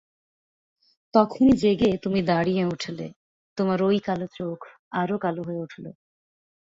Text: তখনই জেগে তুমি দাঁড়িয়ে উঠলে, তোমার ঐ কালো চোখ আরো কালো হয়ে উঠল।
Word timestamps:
তখনই 1.13 1.53
জেগে 1.53 1.91
তুমি 1.97 2.19
দাঁড়িয়ে 2.21 2.63
উঠলে, 2.65 3.07
তোমার 3.57 3.79
ঐ 3.81 3.89
কালো 3.99 4.27
চোখ 4.37 4.59
আরো 4.91 5.15
কালো 5.17 5.41
হয়ে 5.43 5.63
উঠল। 5.63 5.85